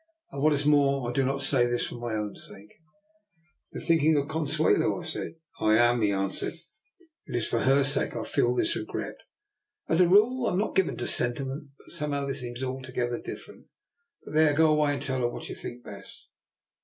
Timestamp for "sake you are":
2.35-3.81